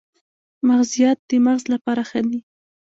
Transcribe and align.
مغزيات 0.67 1.17
د 1.29 1.31
مغز 1.45 1.63
لپاره 1.73 2.01
ښه 2.09 2.21
دي 2.29 2.39